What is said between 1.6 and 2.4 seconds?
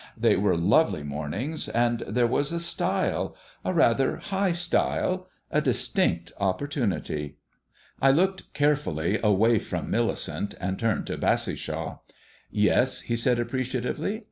and there